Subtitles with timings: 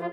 [0.00, 0.06] 大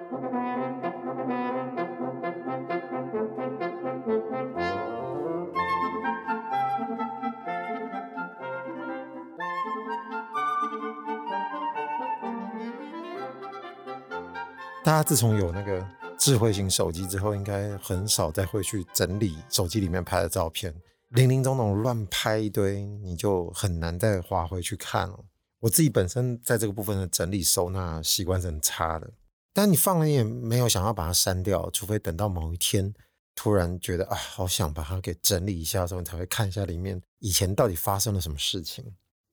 [14.85, 20.73] 家自从有那个智慧型手机之后，应该很少再会去整理手机里面拍的照片，
[21.09, 25.19] 林林总总乱拍一堆，你就很难再划回去看了。
[25.59, 29.11] 我自己本身在这个部分的整理收纳习惯是很差的，
[29.55, 32.93] 但你放了也没有想要把它删掉，除非等到某一天
[33.33, 38.83] 突然觉得啊，好想把它给整理一下的时候，你才会看一下里面以前到底发生了什么事情。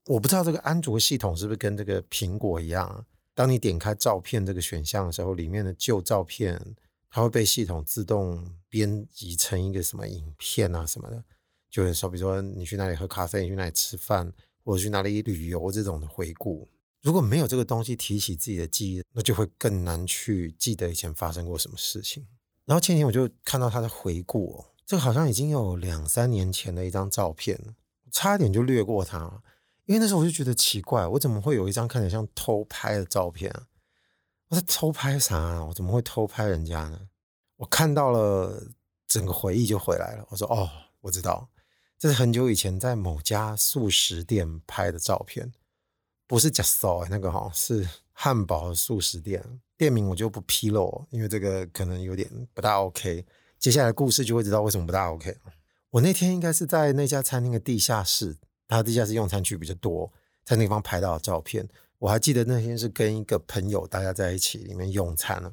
[0.06, 3.04] 我不知道这个安卓系统是不是跟这个苹果一样。
[3.34, 6.76] 当你点开照片这个选项的时候，里面的旧照片
[7.10, 11.24] 它会被系统自动编辑成一个什么影片啊什么的，
[11.68, 14.32] 就是说，比如说你去哪里喝咖啡，去哪里吃饭，
[14.64, 16.68] 或者去哪里旅游这种的回顾。
[17.02, 22.26] 如果没有这个东西提起自己的记忆，那就会更难去记得以前发生过什么事情。
[22.64, 27.74] 然后前天我就看到他的回顾哦，这好像已经有两三年前的一张照片，
[28.12, 29.42] 差点就略过它了。
[29.86, 33.52] 因为那时候我就觉得奇怪，我怎么会有一张看起来像偷拍的照片？
[34.48, 35.64] 我在偷拍啥啊？
[35.64, 37.08] 我怎么会偷拍人家呢？
[37.56, 38.68] 我看到了，
[39.08, 40.24] 整个回忆就回来了。
[40.30, 41.48] 我说：“哦，我知道，
[41.98, 45.52] 这是很久以前在某家素食店拍的照片，
[46.32, 49.44] 不是 Just So 那个哈，是汉堡素食店，
[49.76, 53.26] 店名我就不披露，因为这个可能有点不大 OK。
[53.58, 55.36] 接下来的故事就会知道为什么不大 OK。
[55.90, 60.10] 我那天应该是在那家餐厅的地下室。”他地下室用餐区比较多，
[60.42, 65.52] 在那地方拍到的照片，我还记得那天是跟一个朋友大家在一起里面用餐了，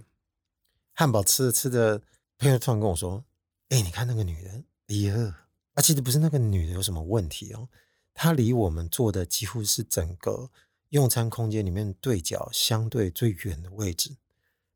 [0.93, 2.01] 汉堡吃着吃着，
[2.37, 3.25] 朋友突然跟我说
[3.67, 5.27] ：“哎、你看那个女人，离二
[5.73, 7.67] 啊，其实不是那个女的有什么问题哦，
[8.13, 10.49] 她离我们坐的几乎是整个
[10.89, 14.17] 用餐空间里面对角相对最远的位置。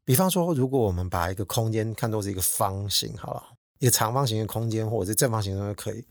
[0.03, 3.43] 比方说，如果我们把一个空间看作是一个方形，好了，
[3.79, 6.05] 一个长方形的空间或者是正方形都可以，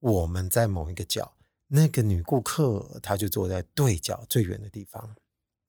[0.00, 1.32] 我们在某一个角。”
[1.70, 5.14] 那个女顾客，她就坐在对角最远的地方，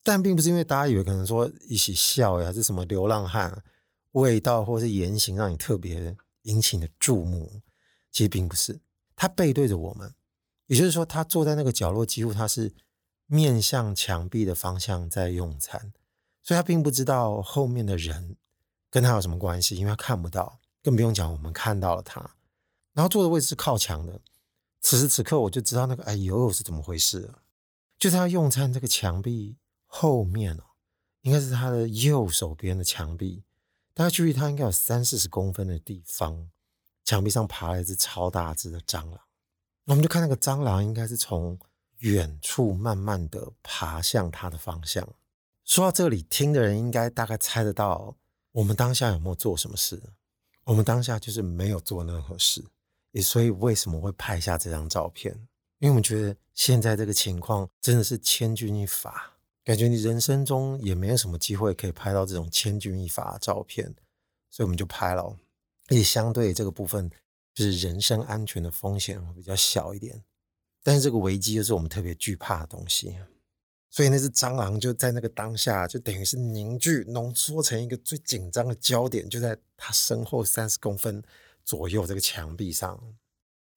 [0.01, 3.63] 但并不是因为大家以为可能说一起笑呀，是什么流浪汉
[4.13, 7.61] 味道或是言行让你特别引起你的注目，
[8.11, 8.79] 其实并不是。
[9.13, 10.13] 她背对着我们，
[10.67, 12.73] 也就是说，她坐在那个角落，几乎她是
[13.31, 15.94] 面向墙壁的方向在用餐，
[16.41, 18.35] 所以他并不知道后面的人
[18.90, 22.35] 跟他有什么关系，因为他看不到，更不用讲我们看到了他。
[22.94, 24.19] 然后坐的位置是靠墙的。
[24.81, 27.44] 此时此刻，我就知道那个哎呦是怎么回事了。
[28.00, 30.63] 就在他用餐这个墙壁后面哦，
[31.22, 33.44] 应该是他的右手边的墙壁，
[33.94, 36.50] 大家注意他应该有三四十公分的地方，
[37.06, 39.19] 墙壁上爬了一只超大只的蟑螂。
[39.85, 41.59] 我们就看那个蟑螂，应该是从
[41.99, 45.07] 远处慢慢的爬向他的方向。
[45.63, 48.15] 说到这里，听的人应该大概猜得到，
[48.51, 50.01] 我们当下有没有做什么事？
[50.65, 52.63] 我们当下就是没有做任何事。
[53.11, 55.33] 也所以为什么会拍下这张照片？
[55.79, 59.33] 因为我们觉得现在这个情况真的是千钧一发，
[59.63, 63.85] 感觉你人生中也没有什么机会可以拍到这种千钧一发的照片，
[64.49, 65.35] 所以我们就拍了。
[65.89, 67.09] 也相对这个部分
[67.53, 70.23] 就是人身安全的风险会比较小一点，
[70.84, 73.17] 但是这个危机又是我们特别惧怕的东西，
[73.90, 81.23] 所以那只蟑螂就在那个当下就等于是凝聚浓缩成一个最紧张的焦点，就在他身后三十公分。
[81.66, 83.00] 左右这个墙壁上，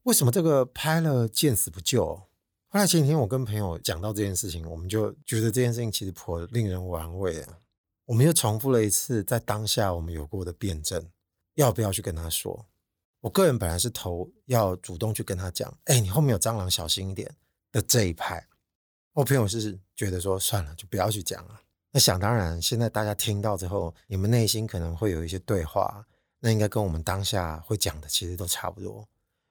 [0.04, 2.06] 为什么这个拍了见死不救？
[2.06, 7.58] 后来前几天我跟朋友讲到这件事情，我们就觉得这件事情其实颇令人玩味啊。
[8.06, 11.06] 我们又重复了一次在当下我们有过的辩证，
[11.56, 12.64] 要不要去跟他说？
[13.22, 17.34] 我个人本来是投要主动去跟他讲，哎，你后面有蟑螂，小心一点
[17.70, 18.46] 的这一派。
[19.12, 21.60] 我朋友是觉得说算了，就不要去讲了。
[21.92, 26.04] 那想当然，现在大家听到之后，你们内心可能会有一些对话。
[26.40, 29.06] 那应该跟我们当下会讲的其实都差不多。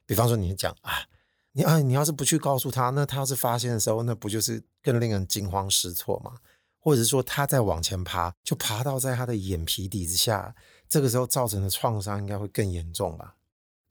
[0.06, 1.08] 比方说，你讲啊，
[1.54, 6.40] 你啊，你要是不去告诉他，那他要是发现的时候，那不就是更令人惊慌失措吗？
[6.78, 10.54] 或者是说，他再往前爬，就爬到在他的眼皮底之下，
[10.90, 13.36] 这个时候造成的创伤应该会更严重吧？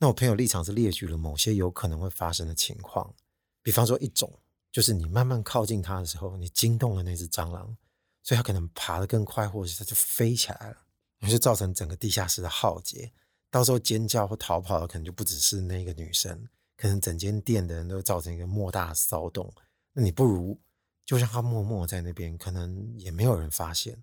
[0.00, 3.14] 那我朋友立场是列举了某些有可能会发生的情况，
[3.62, 4.41] 比方说一种
[4.73, 7.76] 就是你慢慢靠近他的时候，你惊动了那只蟑螂，
[8.25, 10.76] 所以他可能爬得更快，或者是他就飞起来了。
[11.20, 13.12] 也就造成整个地下室的浩劫，
[13.50, 16.49] 到时候尖叫或逃跑的可能就不只是那个女生，
[16.79, 19.53] 可能整间店的人都造成一个莫大的骚动。
[19.93, 20.58] 那你不如
[21.05, 24.03] 就让他默默在那边，可能也没有人发现。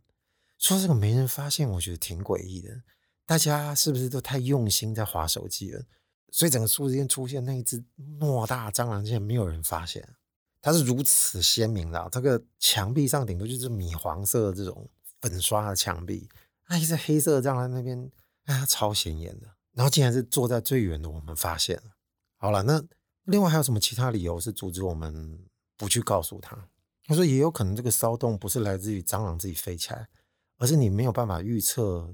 [0.60, 2.84] 说这个没人发现，我觉得挺诡异的。
[3.28, 5.84] 大家是不是都太用心在划手机了？
[6.32, 10.16] 所以整个书之间出现那一只莫大蟑螂，竟然没有人发现。
[10.62, 14.90] 它是如此鲜明的，这个墙壁上顶多就是米黄色的这种
[15.22, 16.28] 粉刷的墙壁。
[16.68, 18.12] 那一只黑色的蟑螂那边，
[18.46, 19.48] 哎，超显眼的。
[19.74, 21.92] 然后竟然是坐在最远的，我们发现了。
[22.38, 22.84] 好了，那
[23.26, 25.40] 另外还有什么其他理由是阻止我们
[25.78, 26.68] 不去告诉他？
[27.06, 30.10] 他说也有可能这个骚动不是来自于蟑螂自己飞起来，
[30.58, 32.14] 而是你没有办法预测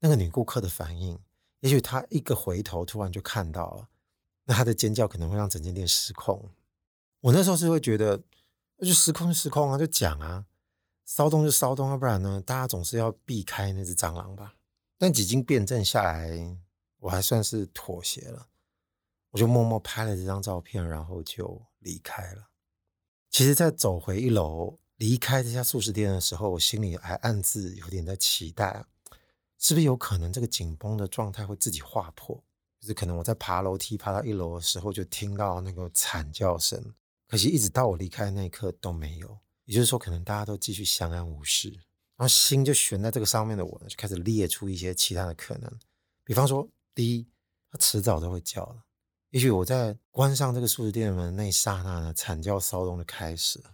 [0.00, 1.18] 那个女顾客的反应。
[1.60, 3.88] 也许她一个回头，突然就看到了，
[4.44, 6.50] 那她的尖叫可能会让整间店失控。
[7.20, 8.22] 我那时候是会觉得，
[8.76, 10.44] 那就失控就失控啊，就讲啊，
[11.04, 14.54] 骚动就骚动，要不然呢，大家总是要避开那只蟑螂吧。
[14.98, 16.56] 但几经辩证下来，
[16.98, 18.48] 我还算是妥协了，
[19.30, 22.48] 我就默默拍了这张照片，然后就离开了。
[23.30, 28.84] 其实，在走回一楼离开这家速食店的时候，我心里还暗自有点在期待，
[29.58, 32.42] 是不是有可能这个紧绷的状态会自己划破？
[32.80, 36.94] 就是可能我在爬楼梯爬到一楼的时候，就听到那个惨叫声。
[37.26, 39.38] 可惜，一直到我离开那一刻都没有。
[39.64, 41.70] 也就是说，可能大家都继续相安无事。
[42.16, 45.70] 然后心就悬在这个上面的我呢，就开始列出一些其他的可能，
[46.24, 46.68] 比方说。
[46.94, 47.28] 第一，
[47.70, 48.84] 它迟早都会叫了。
[49.28, 53.64] 也许我在关上这个速食店的门那一刹那呢，惨叫骚动的开始了。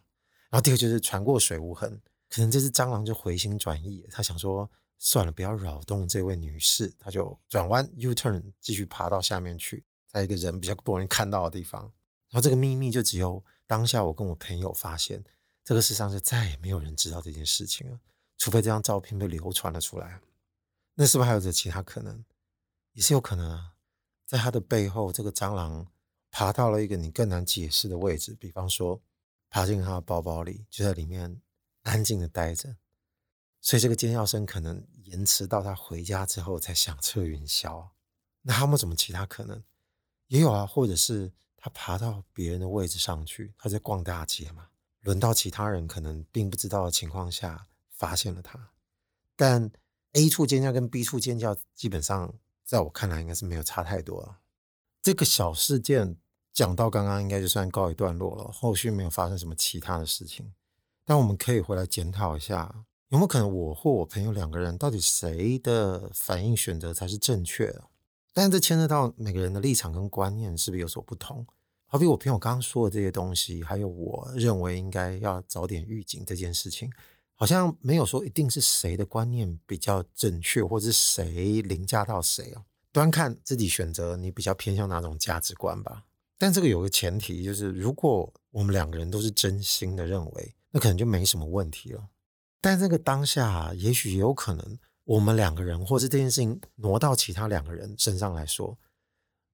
[0.51, 4.69] 然后第二就是船过水无痕，可能这只蟑螂就回心转意，他想说
[5.05, 11.83] 算了，不要扰动这位女士，她就转弯 U turn 继续爬到下面去，在一个人比较不容易看到的地方。
[12.31, 15.25] 然后这个秘密就只有当下我跟我朋友发现，
[15.65, 17.99] 这个世上就再也没有人知道这件事情了，
[18.39, 20.21] 除非这张照片被流传了出来。
[20.95, 22.25] 那是不是还有着其他可能？
[22.93, 23.73] 也是有可能啊，
[24.25, 25.85] 在它的背后，这个蟑螂
[26.31, 29.03] 爬到了一个你更难解释的位置，比方说
[29.51, 31.43] 爬进它的包包里，就在里面
[31.83, 32.77] 安静的待着，
[33.61, 37.89] 所以这个尖叫声可能延迟到他回家之后才响彻云霄。
[38.43, 39.63] 那还有没有什么其他可能？
[40.27, 44.69] 也有啊，或者是他爬到别人的位置上去，他在逛大街嘛，
[45.01, 48.71] 轮到其他人可能并不知道的情况下发现了他，
[49.37, 49.71] 但
[50.13, 52.35] A 处尖叫跟 B 处尖叫基本上。
[52.65, 54.39] 在我看来，应该是没有差太多了。
[55.03, 56.17] 这个小事件
[56.55, 58.51] 讲到刚刚，应该就算告一段落了。
[58.51, 60.55] 后续没有发生什么其他的事情，
[61.05, 67.85] 但我们可以回来检讨一下，有没有可能我或我朋友两个人，到底谁的反应选择才是正确的？
[68.33, 71.47] 但这牵涉到每个人的立场跟观念是不是有所不同？
[71.85, 76.91] 好比我朋友刚刚说的这些东西，还有我认为应该要早点预警这件事情。
[77.35, 82.65] 好像没有说一定是谁的观念比较正确，或是谁凌驾到谁哦。
[82.93, 86.05] 端看自己选择，你比较偏向哪种价值观吧。
[86.39, 92.09] 但这个有个前提，就是如果我们两个人都是真心的认为，那可能就没什么问题了。
[92.63, 98.79] 但这个当下，也许有可能我们两个人，或是这件事情挪到其他两个人身上来说，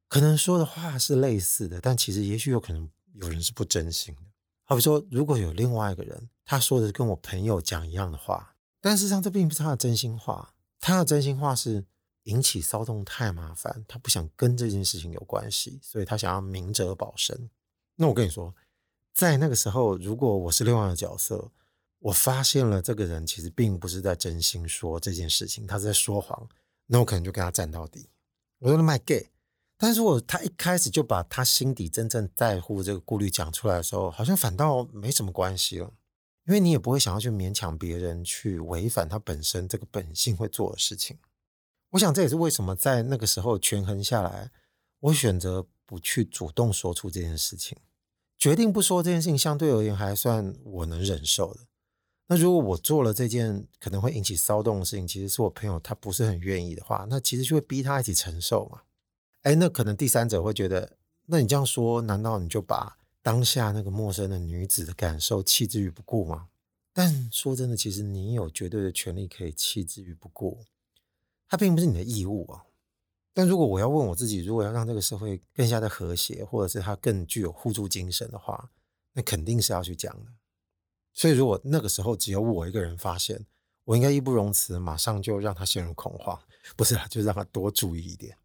[0.08, 4.22] 可能说的话是类似的，但其实也许有可能有人是不真心的。
[4.64, 10.55] 好比说，如果有另外一个人，他说的跟我朋友讲一样的话，但事实上这并不是他的真心话。
[10.78, 11.84] 他的真心话是
[12.25, 17.49] 引起骚动太麻烦，他不想跟这件事情有关系，所以他想要明哲保身。
[17.96, 18.55] 那我跟你说，
[19.14, 21.50] 在那个时候，如果我是另外一个角色，
[22.00, 26.48] 我发现了这个人其实并不是在真心说这件事情，他是在说谎，
[26.86, 28.08] 那我可能就跟他站到底。
[28.58, 29.30] 我说他卖 gay。
[29.80, 35.92] 但是如果他一开始就把他心底真正在乎这个顾虑讲出来的时候，好像反倒没什么关系了，
[36.46, 41.16] 因为你也不会想要去勉强别人去违反他本身这个本性会做的事情。
[41.90, 44.50] 我想这也是为什么在那个时候权衡下来，
[44.98, 47.78] 我选择不去主动说出这件事情，
[48.36, 51.68] 决定不说这件事情，相对而言还算我能忍受的。
[52.31, 58.82] 那如果我做了这件可能会引起骚动的事情，其实是我朋友他不是很愿意的话，那其实就会逼他一起承受嘛。
[59.43, 66.49] 哎，那可能第三者会觉得，那你这样说，难道你就把当下那个陌生的女子的感受弃之于不顾吗？
[66.93, 70.58] 但说真的，其实你有绝对的权利可以弃之于不顾，
[71.49, 72.65] 它并不是你的义务啊。
[73.32, 78.70] 但如果我要问我自己，如果要让这个社会更加的和谐，或者是它更具有互助精神的话，
[79.15, 80.32] 那肯定是要去讲的。
[81.19, 83.44] 所以，如果那个时候只有我一个人发现，
[83.82, 86.41] 我应该义不容辞，马上就让他陷入恐慌，
[86.77, 88.39] 不是，就让他多注意一点。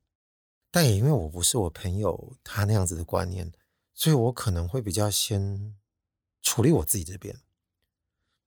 [0.71, 3.53] 但也因为我不是我朋友他那样子的观念，
[3.93, 5.75] 所以我可能会比较先
[6.41, 7.39] 处理我自己这边，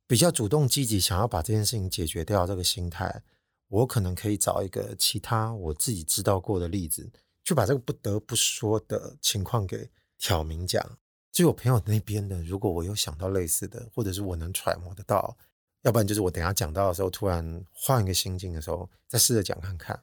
[0.09, 2.45] 比较主动积极想要把这件事情解决掉。
[2.49, 3.23] 这个心态，
[3.69, 7.13] 我可能可以找一个其他我自己知道过的例子，
[7.45, 10.99] 去把这个不得不说的情况给挑明讲。
[11.37, 15.37] 就我朋友那边的，如果我有想到类似的，或者是我能揣摩得到，
[15.83, 20.03] 要不然就是我等下讲到的时候，突然换一个心境的时候，再试着讲看看。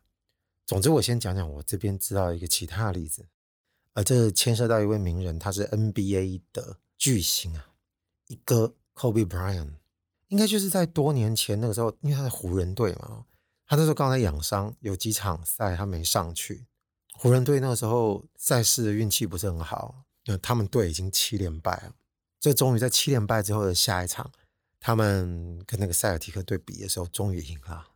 [0.68, 3.26] 总之，我先讲讲我这边知道一个其他的例子，
[3.94, 7.66] 而这牵涉到一位名人，他是 NBA 的巨星啊，
[8.28, 9.72] 一哥 Kobe Bryant，
[10.28, 13.26] 应该就是在多年前那个时候，因为他在湖人队嘛，
[13.66, 16.68] 他那时候刚才养伤，有几场赛他没上去。
[17.14, 21.94] 湖人队那个时候赛事的运气不是很好，因为他们队已经七连败了。
[22.40, 24.32] 这终于在七连败之后的下一场，
[24.80, 27.88] 他们跟那个塞尔提克队比的时候，终于赢了，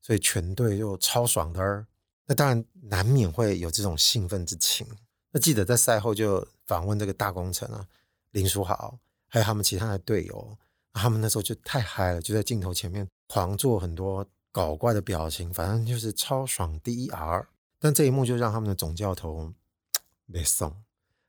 [0.00, 1.86] 所以全队就超爽的。
[2.26, 4.86] 那当然难免会有这种兴奋之情。
[5.30, 7.86] 那记得在赛后就访问这个大功臣啊，
[8.30, 10.56] 林书豪，还有他们其他的队友，
[10.92, 17.46] 他们那时候就太嗨了，就在镜头前面狂做很多搞怪的表情，反正就是超爽 DER。
[17.78, 19.52] 但这一幕就让他们的总教头
[20.26, 20.74] 没送，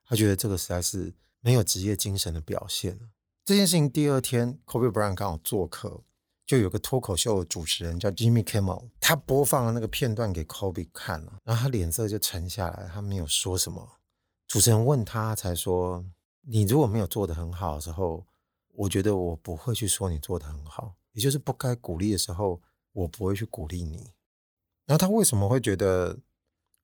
[0.09, 2.99] 他觉得这个实在是没有职业精神的表现。
[3.45, 6.03] 这件事情第二天，Kobe Bryant 刚好做客。
[6.47, 13.87] 就有个脱口秀主持人叫 Jimmy Kimmel，他播放了那个片段给 Kobe 看了，然后他脸色就沉下来，他没有说什么。
[14.47, 16.03] 主持人问他才说
[16.41, 18.25] ：“你如果没有做得很好的时候，
[18.73, 22.59] 我觉得我不会去说你做得很好，也就是不该鼓励的时候，
[22.93, 24.09] 我不会去鼓励你。”
[24.87, 26.17] 然后他为什么会觉得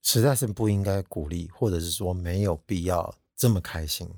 [0.05, 4.09] 实在是不应该鼓励，或者是说没有必要这么开心？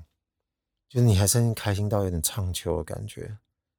[0.88, 3.36] 就是你还是开心到有点唱秋的感觉。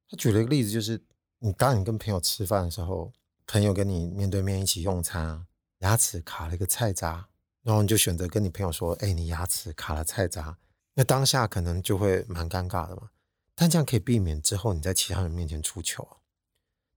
[0.09, 1.01] 他举了一个例子，就是。
[1.41, 3.13] 你当你跟朋友吃饭的时候，
[3.47, 5.47] 朋友跟你面对面一起用餐，
[5.77, 7.29] 牙齿卡了一个菜渣，
[7.63, 10.57] 然后你就选择跟你朋友说：“哎，你牙齿卡了菜渣。”
[10.95, 13.11] 那当下可能就会蛮尴尬的嘛。
[13.55, 16.17] 但这样可以避免之后你在其他人面前出糗。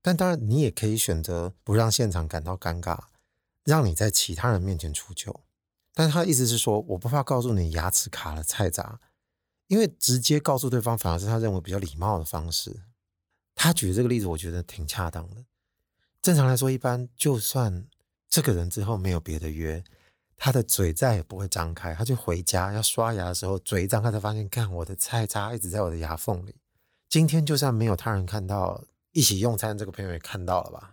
[0.01, 2.99] 但当然，你也可以选择不让现场感到尴尬，
[3.63, 5.41] 让你在其他人面前出糗。
[5.93, 8.99] 但他的意思是说，我不怕告诉你牙齿卡了菜渣，
[9.67, 12.81] 因为直接告诉对方反而是他认为比较礼貌的方式。
[13.55, 15.45] 他举这个例子，我觉得挺恰当的。
[16.21, 17.85] 正常来说，一般就算
[18.27, 19.83] 这个人之后没有别的约，
[20.35, 21.93] 他的嘴再也不会张开。
[21.93, 26.55] 他就回家要刷牙的时候，嘴一张开才发现，看我的菜渣一直在我的牙缝里。
[27.07, 30.92] 今天就算没有他人看到，一起用餐这个朋友也看到了吧？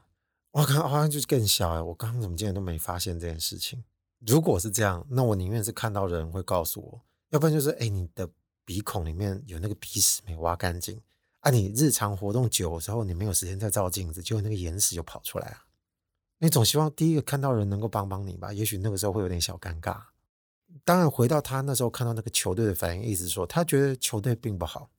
[0.53, 1.81] 我靠，好像就是更小哎！
[1.81, 3.85] 我刚刚怎么竟然都没发现这件事情？
[4.27, 8.29] 如果是这样，那我宁愿是看到人会告诉我，要不然就是哎，你的
[8.65, 11.01] 鼻孔里面有那个鼻屎没挖干净。
[11.41, 15.65] 啊，你日常活动久的时候，你没有时间再照镜子，结果那个眼屎就跑出来啊！
[16.39, 18.53] 你总希望第一个看到人能够帮帮你吧？
[18.53, 20.03] 也许那个时候会有点小尴尬。
[20.85, 24.91] 当然，回到他那时候看到那个球队的反应，意思说他觉得球队并不好，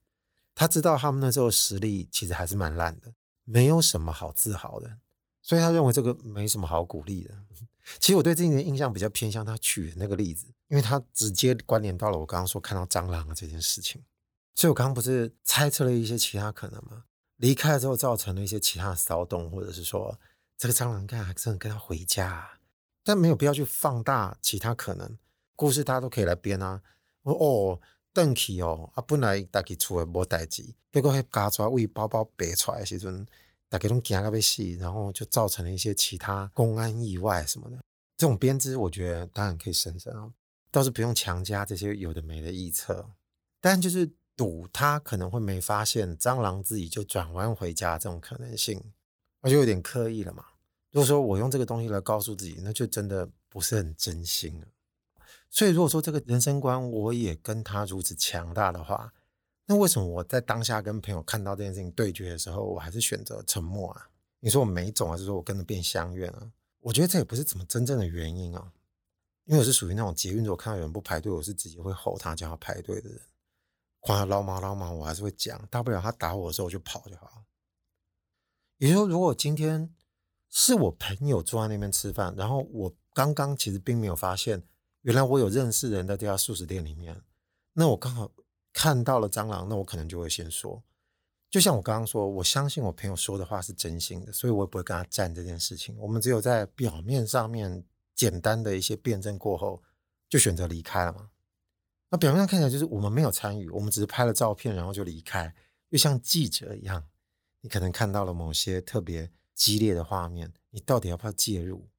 [0.55, 4.97] 他知道他们那时候实力其实还是蛮烂的，没有什么好自豪的，
[5.41, 7.33] 所以他认为这个没什么好鼓励的。
[7.99, 14.01] 其实我对这一点印象比较偏向他举的那个例子，因为他直接关联到了我刚刚说看到蟑螂的这件事情。
[14.53, 17.05] 所以我刚刚不是猜测了一些其他可能吗？
[17.37, 20.19] 离开了之后造成了一些其他的骚动，或者是说
[20.57, 22.59] 这个蟑螂干还真的跟他回家，
[23.03, 25.17] 但没有必要去放大其他可能。
[25.55, 26.81] 故事大家都可以来编啊。
[27.23, 27.81] 我哦，
[28.13, 33.25] 邓启哦，啊本来大家出来无代志，结果还家抓为包包白出来的时阵，
[33.71, 37.77] 大家都惊个要死，然后就造成了一些其他公安意外什么的。
[38.17, 40.29] 这种编织，我觉得当然可以省省啊，
[40.69, 43.09] 倒是不用强加这些有的没的臆测，
[43.59, 44.11] 但就是。
[44.37, 48.81] 赌他可能会没发现蟑螂自己就转弯回家这种可能性，
[49.41, 50.43] 那就有点刻意了嘛。
[50.89, 54.67] 如果说我用这个东西来告诉自己，那就真的不是很真心了。
[55.51, 59.13] 所以如果说这个人生观我也跟他如此强大的话，
[59.71, 64.09] 那为什么我在当下跟朋友看到这件事情对决的时候，我还是选择沉默啊？
[64.41, 66.51] 你说我没种，还是说我跟着变相怨啊？
[66.81, 68.73] 我觉得这也不是怎么真正的原因啊。
[69.45, 73.17] 因为我是属于那种捷运，如果看到有人不排队，我是直接会吼他叫他排队的人。
[74.01, 77.45] 夸他捞猫捞猫，我还是会讲，大不了他打我的时候我就跑就好。
[78.75, 79.89] 也就是说，如果今天
[80.49, 84.61] 是我朋友坐在那边吃饭，然后我刚刚其实并没有发现，
[85.03, 87.21] 原来我有认识人在这家速食店里面，
[87.71, 88.29] 那我刚好
[88.73, 90.83] 看到了蟑螂，那我可能就会先说。
[91.49, 95.97] 就像我刚刚说，我相信我朋友说的话是真心的，所以我也不会跟他站这件事情。
[95.97, 97.83] 我们只有在表面上面
[98.15, 99.83] 简单的一些辩证过后，
[100.29, 101.29] 就选择离开了嘛。
[102.09, 105.53] 那表面上看起来就是我们没有参与，我们只是拍了照片，然后就离开，
[105.89, 107.05] 又像记者一样。
[107.59, 111.89] 你可能看到了某些特别激烈的画面，你到底要不要介入？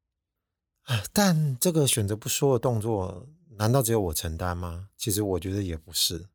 [0.84, 4.88] 啊，但这个选择不说的动作，难道只有我承担吗？
[4.96, 6.26] 其实我觉得也不是。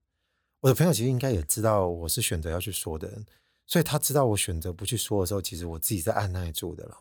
[0.67, 3.25] 我的朋友其实应该也知道我是选择要去说的人，
[3.65, 6.97] 所以他知道我选择不去说的时候，其实我自己在按捺住的了。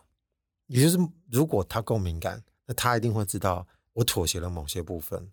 [0.68, 0.96] 也就是
[1.32, 5.32] 如果他够敏感，那他一定会知道我妥协了某些部分。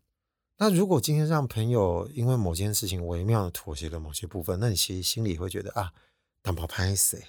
[0.57, 5.93] 那如果今天让朋友因为某件事情微妙的妥协了某些部分，那你其实心里会觉得啊，
[6.41, 7.23] 当不拍谁？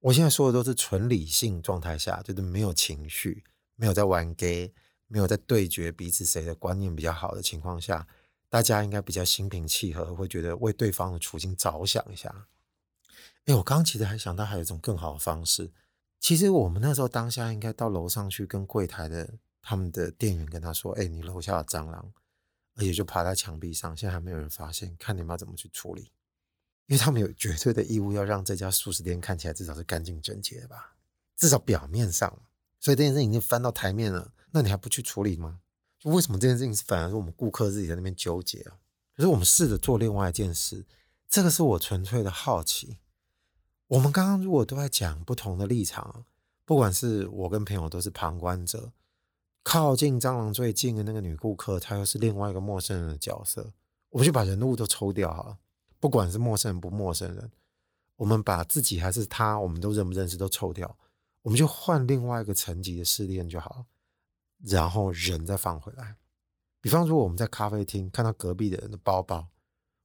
[0.00, 3.44] 我现在说的都是纯理性状态下，就是没有情绪，
[3.76, 4.72] 没有在玩 gay，
[5.06, 8.04] 没有在对决彼此谁的观念比较好的情况下，
[8.48, 12.46] 大家应该比较心平气和，会觉得为对方的处境着想一下。
[13.44, 15.70] 哎，我刚刚其实还想到还有一种更好的方式，
[16.20, 22.12] 其实我们那时候当下应该到楼上去跟柜台的他们的店员跟他说：“哎，你楼下的蟑螂，
[22.74, 26.12] 而且就爬在墙壁上，现在还没有人发现，看你们要怎么去处理。”
[26.86, 30.96] 因为他们有绝对的义务要让这家素食店看起来至少是干净整洁的吧，
[31.36, 32.40] 至少表面上。
[32.80, 35.60] 所以这件事已经翻到台面了，那你还不去处理吗？
[35.98, 38.78] 就为什么这件事情反而是我们顾客自己在那边纠结啊？
[39.16, 40.86] 可是我们试着做另外一件事，
[41.28, 42.98] 这个是我纯粹的好奇。
[43.88, 46.24] 我们刚刚如果都在讲不同的立场，
[46.64, 48.92] 不管是我跟朋友都是旁观者，
[49.62, 53.72] 靠近蟑螂最近的那个女顾客，她又是另外一个陌生人的角色，
[54.10, 55.58] 我们就把人物都抽掉好了。
[55.98, 57.50] 不管是陌生人不陌生人，
[58.16, 60.96] 我们把自己还是他，我们都认不认识都抽掉，
[61.42, 63.86] 我们就换另外一个层级的试炼就好了，
[64.62, 66.16] 然后人再放回来。
[66.80, 69.48] 比方说我们在咖啡厅看到隔壁的人的包包，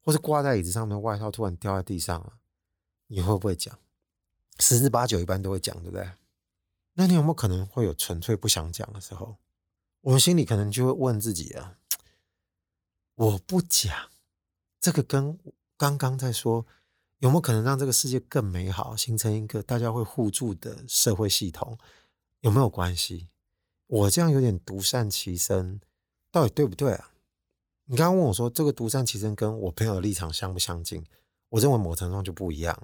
[0.01, 2.33] 或是挂在椅子上面的外套突然掉在地上了，
[3.07, 3.77] 你会不会讲？
[4.59, 6.11] 十之八九一般都会讲，对不对？
[6.93, 9.37] 那你有没有可能会有纯粹不想讲的时候？
[10.01, 11.77] 我们心里可能就会问自己啊，
[13.15, 14.09] 我不讲
[14.79, 15.39] 这个跟。
[15.75, 16.65] 刚刚在说
[17.17, 21.77] 有没有可能让这个世界更美好，形成一个大家会互助的社会系统？
[22.39, 23.27] 有没有关系？
[23.93, 25.79] 我这样有点独善其身，
[26.31, 27.11] 到底对不对啊？
[27.85, 31.05] 你刚刚问我说这个独善其身跟我朋友的立场相不相近？
[31.49, 32.75] 我认为某程度上就不一样，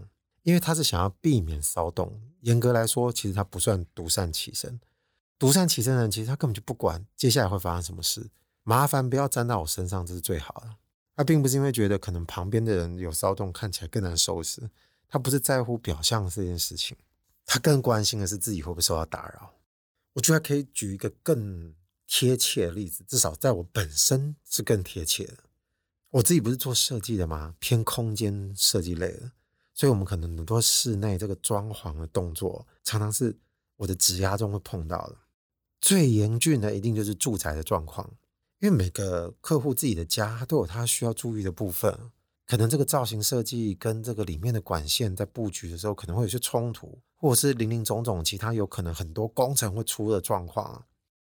[0.44, 2.22] 因为他是想要避免骚动。
[2.42, 4.80] 严格来说，其实他不算独善其身。
[5.40, 8.30] 独善其身的人，其实他根本就不管接下来会发生什么事，
[8.62, 10.76] 麻烦不要沾到我身上，这是最好的。
[11.16, 14.70] 他并不是因为觉得可能旁边的人有骚动，看起来更难收拾。
[15.08, 16.96] 他不是在乎表象这件事情，
[17.48, 19.56] 他更关心的是自己会不会受到打扰。
[20.14, 21.74] 我觉得可以举一个更
[22.08, 25.38] 贴切的例子，至少在我本身是更贴切的。
[26.12, 27.56] 我自己不是做设计的吗？
[27.60, 29.32] 偏空间设计类的，
[29.74, 33.38] 所以我们可能很多室内这个装潢的动作，常常是
[33.78, 35.18] 我的指压中会碰到的。
[35.80, 38.18] 最严峻的一定就是住宅的状况。
[38.60, 42.12] 因为每个客户自己的家都有他需要注意的部分，
[42.46, 50.86] 可能这个造型设计跟这个里面的管线在布局的时候可能会有些冲突，或者是林林总总其他有可能很多工程会出的状况。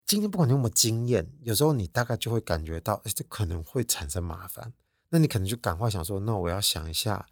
[0.05, 4.71] 今天不管你有没有经验，有时候你大概就会感觉到，哎，这可能会产生麻烦。
[5.09, 7.25] 那你可能就赶快想说，那我要想一下，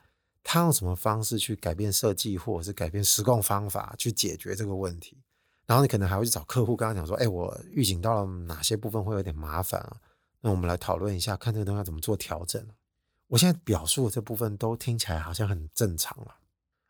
[0.43, 5.17] 他用什么方式去改变设计，或者是改变施工方法去解决这个问题。
[5.67, 9.97] 然后你可能还会去找客户，跟他讲说：“哎，我预警到了哪些部分会有点麻烦啊？
[10.41, 12.65] 那我们来讨论一下，看这个东西要怎么做调整。”
[13.27, 16.35] 我现在表述的这部分都听起来好像很正常了，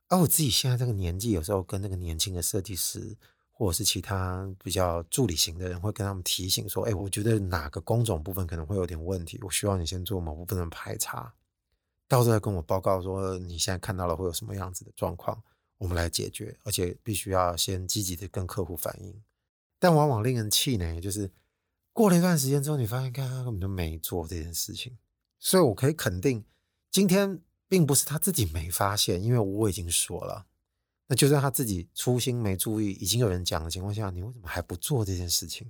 [0.07, 3.15] 而我自己现在这个年纪，有时候跟那个年轻的设计师，
[3.51, 11.33] 或者是其他比较助理型的人，会跟他们提醒说：“哎，我觉得哪个工种部分可能会有点问题，我需要你先做某部分的排查，
[12.07, 15.41] 到时候跟我报告说你现在看到了会有什么样子的状况。”
[15.79, 19.21] 我们来解决，而且必须要先积极的跟客户反映。
[19.77, 21.29] 但往往令人气馁，就是
[21.93, 24.97] 过了一段时间之后，你发现，看他根本就没做这件事情。
[25.37, 26.43] 所以我可以肯定，
[26.89, 30.45] 今天并不是他自己没发现，因为我已经说了。
[31.07, 35.69] 那就算他自己粗心没注意，已经有人讲的情况下，你为什么还不做这件事情？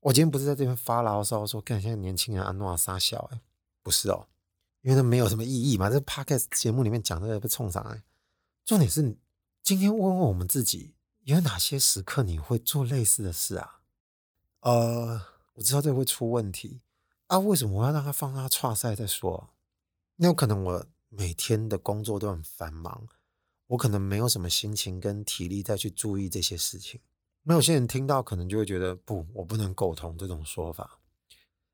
[0.00, 3.40] 我今天不是在这边发牢骚说，看现在年轻人安诺撒笑哎，
[3.82, 4.28] 不是哦，
[4.82, 5.88] 因为那没有什么意义嘛。
[5.88, 8.02] 这 podcast 节目里面讲的也被冲上来，
[8.64, 9.16] 重点是。
[9.64, 13.80] 今天问问我们自己，有哪些时刻你会做类似的事啊？
[14.60, 15.20] 呃，
[15.54, 16.80] 我知道这会出问题
[17.26, 19.50] 啊，为什么我要让他放他剉赛再说？
[20.16, 23.06] 那有可能我每天的工作都很繁忙，
[23.68, 27.00] 我可能没有什么心情跟体力再去注意这些事情。
[27.42, 31.00] 那有些人听到可能就会觉得，不，我不能苟同这种说法，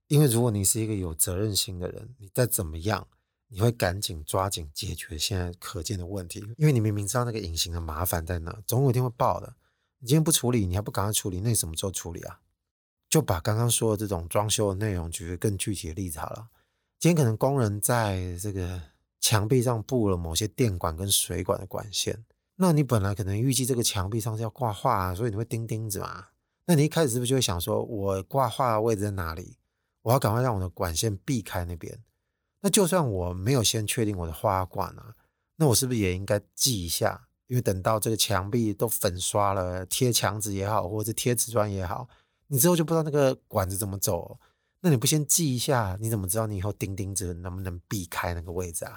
[0.08, 3.08] 因为如果你是一个有责任心的人，你再怎么样。
[3.48, 9.54] 你会赶紧抓紧解决现在可见的问题，因为你明明知道那个隐形的麻烦在哪，总有一天会爆的。
[9.98, 12.40] 你今天不处理，你还不赶快处理，那你什么时候处理啊？
[13.08, 16.48] 就把刚刚说的这种装修的内容举个更具体的例子好了。
[16.98, 18.82] 今天可能工人在这个
[19.24, 26.26] 墙壁上布了某些电管跟水管的管线，那你本来可能预计这个墙壁上是要挂画啊，所以你会钉钉子嘛？
[26.66, 29.56] 那你一开始是不是就会想说，我挂画的位置在哪里？
[30.02, 31.98] 我要赶快让我的管线避开那边。
[32.60, 35.14] 那就算我没有先确定我的花管啊，
[35.56, 37.26] 那我是不是也应该记一下？
[37.46, 42.06] 因为等到这个墙壁都粉刷了，贴墙纸也好，或者贴瓷砖也好，
[42.48, 44.38] 你之后就不知道那个管子怎么走。
[44.80, 48.92] 那你不先记一下，你怎么知道你以后钉钉子能不能避开那个位置啊？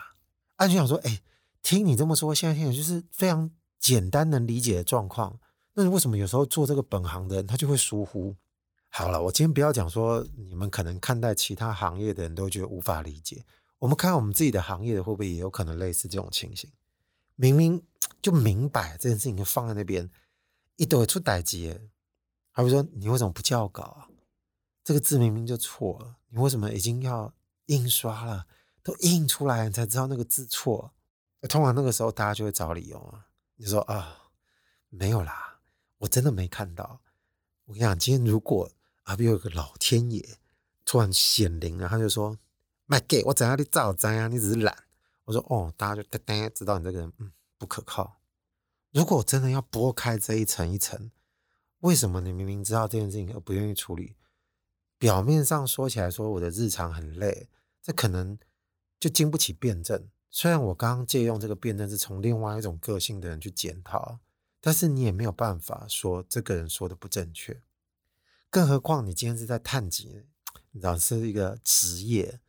[0.58, 1.22] 安全想说，哎，
[1.64, 5.40] 听你这么说，现在听就是非常简单能理解的状况。
[5.74, 8.36] 那你为什么有时候做这个本行的人他就会疏忽？
[8.90, 13.46] 好了，我今天不要讲说你们可能看待其他行业的人都觉得无法理解。
[13.80, 16.70] 我们看我们自己的行业的会不会也有可能类似这种情形？
[17.36, 17.84] 明明
[18.22, 20.10] 就明摆这件事情就放在那边，
[20.78, 21.78] 一堆出歹机，
[22.50, 24.08] 还会说你为什么不校稿啊？
[24.84, 27.32] 这个字明明就错了，你为什么已经要
[27.68, 28.48] 印刷了，
[28.88, 30.94] 都印出来你才知道那个字错？
[31.50, 34.30] 通常那个时候大家就会找理由啊，你说啊，
[34.88, 35.60] 没有啦，
[35.98, 37.02] 我真的没看到。
[37.66, 38.72] 我跟你讲，今天如果
[39.04, 40.38] 啊，比如有个老天爷
[40.86, 42.38] 突然显灵了，他就说，
[42.86, 44.30] 卖给我怎样的照灾啊？
[44.30, 44.86] 你只是懒。
[45.26, 48.22] 我说哦，大家就噔噔知道你这个人嗯不可靠。
[48.94, 51.12] 如果真的要剥开这一层一层，
[51.80, 54.16] 为什么你明明知道这件事情而不愿意处理？
[54.98, 57.50] 表面上说起来说我的日常很累，
[57.84, 58.40] 这可能
[59.00, 60.08] 就经不起辩证。
[60.30, 64.20] 虽然我刚刚借用这个辩证是从另外一种个性的人去检讨，
[64.62, 67.62] 但是你也没有办法说这个人说的不正确。
[68.50, 70.24] 更何况你今天是在探级，
[70.72, 72.40] 你知道是一个职业。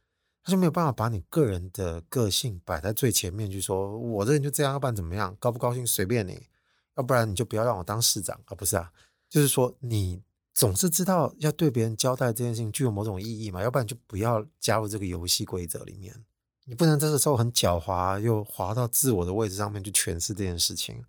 [0.45, 5.37] 他就没有办法把你个人的个性摆在最前面去说，我这人就这样，要办怎么样？
[5.39, 6.49] 高不高兴随便你，
[6.97, 8.55] 要不然你就不要让我当市长啊！
[8.55, 8.91] 不是啊，
[9.29, 10.23] 就是说你
[10.55, 16.25] 总是知道要对别人交代这件事情具有某种意义嘛，要不然就不要加入这个游戏规则里面。
[16.69, 21.03] 你不能这个时候很狡猾，又滑到自我的位置上面去诠释这件事情。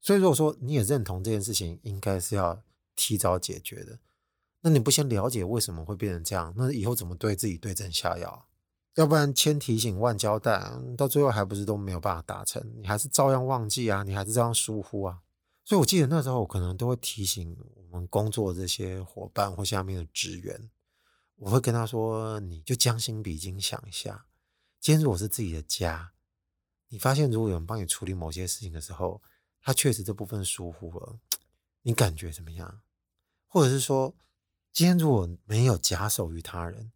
[0.00, 2.62] 所以如果说你也认同这件事情应该是要
[2.94, 3.98] 提早解决的，
[4.60, 8.46] 那你不先了解为什么会变成这样，那以后怎么对自己对症下药？
[8.94, 10.62] 要不然千提醒万交代，
[10.96, 12.64] 到最后还不是都没有办法达成？
[12.80, 15.18] 你还是照样忘记啊，你还是照样疏忽啊。
[15.64, 20.70] 所以我记得那时候，我可能都会提醒我们工作这些伙伴或下面的职员，
[21.36, 24.24] 我会跟他说：“你就将心比心想一下，
[24.80, 26.12] 今天如果是自己的家，
[26.88, 29.22] 你发现如果有人帮你处理某些事情的时候，
[29.60, 31.18] 他确实这部分疏忽了，
[31.82, 32.80] 你感觉怎么样？
[33.46, 34.14] 或者是说，
[34.72, 36.92] 今天如果没有假手于他人？”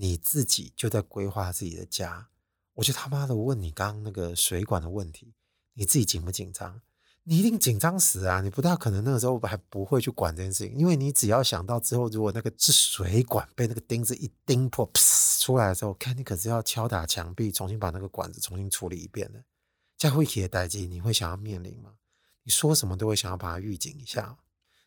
[0.00, 2.28] 你自己就在规划自己的家，
[2.74, 5.34] 我就他妈的问你刚刚那个水管的问题，
[5.72, 6.80] 你自己紧不紧张？
[7.28, 8.40] 你一定紧张死啊！
[8.40, 19.44] 你不大可能那个时候还不会去管这件事情，因为你只要想到之后，如果那个是水管被那个钉子一钉破，噗出来的时候，看你可是要敲打墙壁，重新把那个管子重新处理一遍的。
[19.98, 21.96] 在会期的代际，你会想要面临吗？
[22.44, 24.38] 你说什么都会想要把它预警一下，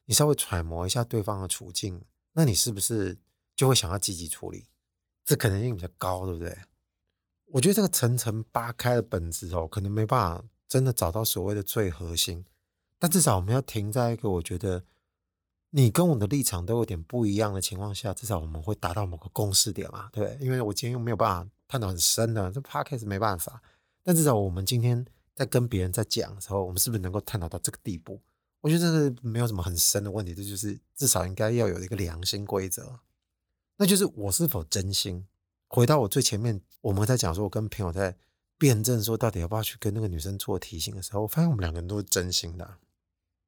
[0.06, 2.02] 你稍微揣摩一下对方的处境，
[2.34, 3.20] 那你是不是
[3.56, 4.66] 就会想要积极处理？
[5.24, 6.58] 这可能性比较高，对不对？
[7.52, 12.46] 我觉得这个层层扒开的本质哦，可能没办法真的找到所谓的最核心，
[12.98, 14.86] 但至少我们要停在一个我觉得
[15.72, 20.38] 你跟我的立场都有点不一样的情况下，至少我们会达到某个共识点嘛，对？
[20.40, 23.62] 因为我今天又没有办法探讨很深的，这 podcast 没办法，
[24.02, 25.06] 但至少我们今天
[25.36, 28.22] 在跟别人在讲的时候，我们是不是能够探讨到这个地步？
[28.62, 32.98] 我觉得这是没有什么很深的问题，这就是至少应该要有一个良心规则。
[33.76, 35.28] 那就是我是否真心？
[35.68, 38.16] 回到我最前面，我们在讲说，我跟朋友在
[38.62, 42.78] 辩证说，到底要不要去跟那个女生做提醒的时候，我发现我们两个人都是真心的，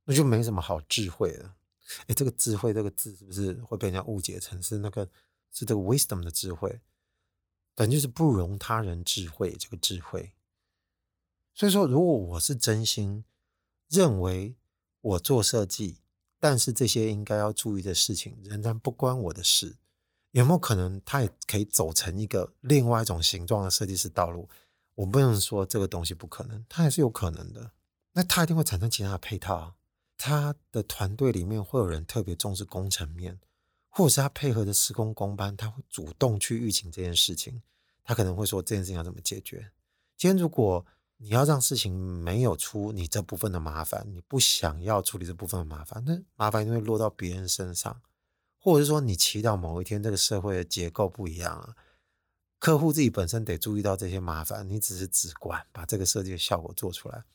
[0.05, 1.53] 那就没什么好智慧的。
[2.07, 5.07] 哎，这个智慧这个字是不是会被人家误解成是那个
[5.51, 6.81] 是这个 wisdom 的智慧？
[7.75, 10.31] 等于就是不容他人智慧这个智慧。
[11.53, 13.23] 所以说，如果我是真心
[13.89, 14.55] 认为
[15.01, 15.99] 我做设计，
[16.39, 19.75] 但是这些应该要注意的事情仍然不关我的事。
[20.31, 24.49] 有没有可能，他也可以走成一个另外一种形状的设计师道路？
[24.95, 27.71] 我不能说这个东西不可能，它还是有可能的。
[28.13, 29.75] 那他一定会产生其他的配套。
[30.15, 33.39] 他的团队里面会有人特别重视工程面，
[33.89, 37.61] 或者是他配合的施工工班，他会主动去预警这件事情。
[38.03, 39.71] 他可能会说这件事情要怎么解决。
[40.15, 40.85] 今天如果
[41.17, 48.01] 你要让事情没有出你这部分的麻烦，你不想要处理这部分的麻烦，那麻烦就会落到别人身上。
[48.59, 51.75] 或者是说，你祈祷某一天这个社会的结构不一样啊，
[52.63, 57.25] 客户自己本身得注意到这些麻烦，你只是只管把这个设计的效果做出来，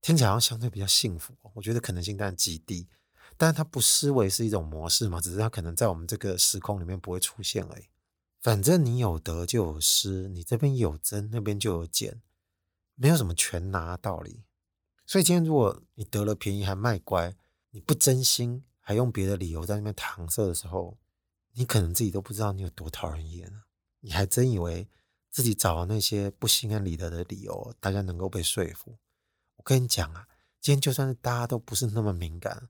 [0.00, 1.34] 听起来好像相对比较幸福。
[1.52, 2.88] 我觉得可能性当然极低，
[3.36, 7.88] 但是它不失为是一种模式嘛，只是它可能在我们这个时空里面不会出现而已。
[8.40, 12.22] 反正你有得就有失，你这边有增，那边就有减，
[12.94, 14.44] 没有什么全拿道理。
[15.04, 17.36] 所以今天如果你得了便宜还卖乖，
[17.72, 18.64] 你不真心。
[18.80, 20.96] 还用别的理由在那边搪塞的时候，
[21.52, 23.66] 你可能自己都不知道你有多讨人厌了。
[24.00, 24.88] 你还真以为
[25.30, 28.98] 自己找那些不心安理得的理由，大家能够被说服？
[29.56, 30.26] 我跟你讲啊，
[30.60, 32.68] 今天就算是大家都不是那么敏感，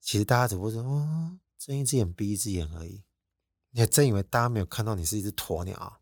[0.00, 3.02] 其实大家只不过是哦，睁一只眼闭一只眼而已。
[3.70, 6.00] 你还真以为大家没有看到你是一只鸵鸟？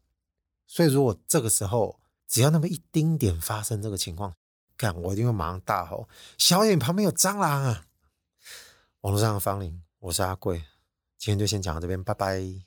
[0.67, 4.35] 所以如果这个时候只要那么一丁点发生这个情况，
[4.77, 6.09] 看，我一定会马上大吼：
[6.39, 7.87] 小眼旁边有蟑螂啊！
[9.01, 10.59] 网络上的芳邻，我是阿贵，
[11.17, 12.66] 今天就先讲到这边，拜拜。